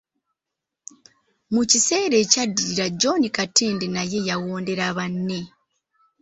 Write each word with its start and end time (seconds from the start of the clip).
Mu 1.53 1.61
kiseera 1.71 2.15
ekyaddirira 2.23 2.85
John 2.99 3.23
Katende 3.35 3.85
naye 3.95 4.19
yawondera 4.29 4.85
banne. 4.97 5.39